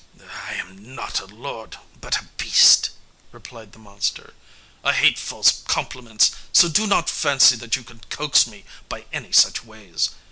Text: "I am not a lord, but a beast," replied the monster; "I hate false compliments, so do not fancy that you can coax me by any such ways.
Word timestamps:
"I 0.47 0.55
am 0.55 0.95
not 0.95 1.19
a 1.19 1.27
lord, 1.27 1.77
but 1.99 2.17
a 2.17 2.23
beast," 2.37 2.89
replied 3.31 3.71
the 3.71 3.77
monster; 3.77 4.33
"I 4.83 4.93
hate 4.93 5.19
false 5.19 5.61
compliments, 5.67 6.31
so 6.51 6.69
do 6.69 6.87
not 6.87 7.07
fancy 7.07 7.55
that 7.57 7.75
you 7.75 7.83
can 7.83 7.99
coax 8.09 8.47
me 8.47 8.65
by 8.89 9.05
any 9.13 9.31
such 9.31 9.63
ways. 9.63 10.09